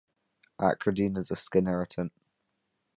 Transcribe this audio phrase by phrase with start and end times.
[0.59, 2.11] Acridine is a skin irritant.